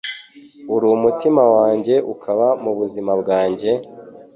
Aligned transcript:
Ur' 0.73 0.83
umutima 0.97 1.43
wanjye 1.55 1.95
ukaba 2.13 2.47
mubuzima 2.63 3.11
bwanjye, 3.21 3.69